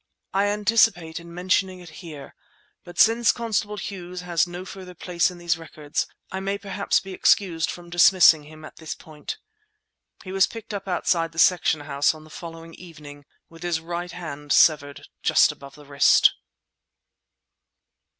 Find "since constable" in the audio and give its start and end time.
2.97-3.77